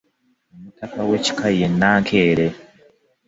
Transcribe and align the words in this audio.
Omutaka 0.53 0.99
w’ekika 1.09 1.47
ye 1.57 1.67
Nankere. 1.79 2.47